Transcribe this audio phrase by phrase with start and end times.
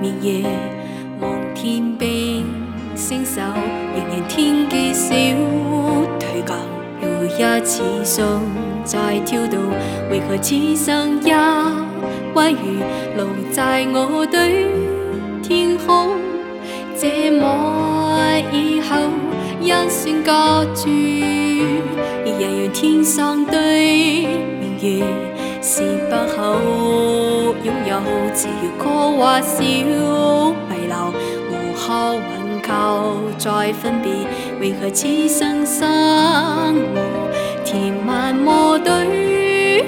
[0.00, 0.46] 绵夜
[1.20, 2.08] 望天边，
[2.94, 5.14] 星宿仍然天际小
[6.18, 6.54] 退甲
[7.02, 8.24] 如一次心
[8.82, 9.58] 在跳动，
[10.10, 11.36] 为何此生也
[12.32, 12.78] 归于
[13.16, 14.66] 留在我对
[15.42, 16.16] 天空
[16.98, 18.10] 这么
[18.52, 18.96] 以后，
[19.60, 20.90] 一怨隔绝，
[22.24, 24.26] 仍然天上对
[24.60, 25.29] 明月。
[25.62, 26.58] 是不好
[27.62, 28.00] 拥有，
[28.34, 31.12] 只要歌或小遗留，
[31.50, 34.10] 无可挽救再分别，
[34.58, 35.80] 为何此生生
[36.74, 36.98] 无
[37.64, 39.84] 填万莫对。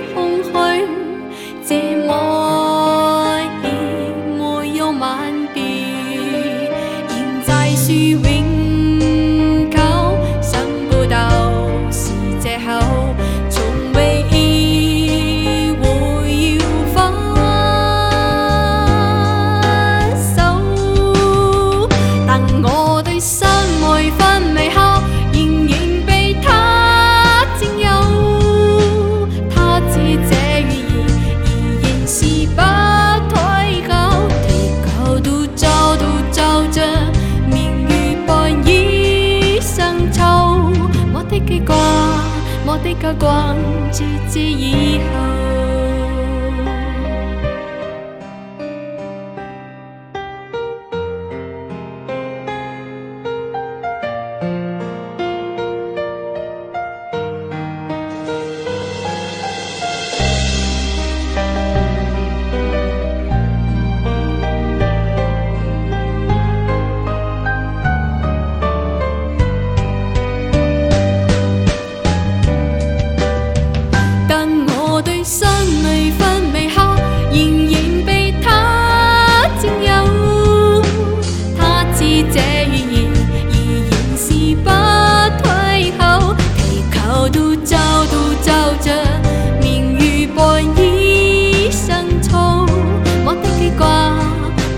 [42.82, 43.56] 的高关，
[43.92, 45.01] 直自已。